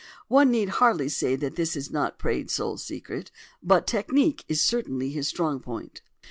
One 0.29 0.49
need 0.49 0.69
hardly 0.69 1.09
say 1.09 1.35
that 1.35 1.57
this 1.57 1.75
is 1.75 1.91
not 1.91 2.17
Praed's 2.17 2.53
sole 2.53 2.77
secret: 2.77 3.29
but 3.61 3.85
technique 3.85 4.43
is 4.47 4.59
certainly 4.59 5.11
his 5.11 5.27
strong 5.27 5.59
point. 5.59 6.01